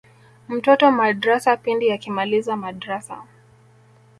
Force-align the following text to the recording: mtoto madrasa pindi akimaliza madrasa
mtoto 0.49 0.91
madrasa 0.91 1.57
pindi 1.57 1.91
akimaliza 1.91 2.55
madrasa 2.55 3.23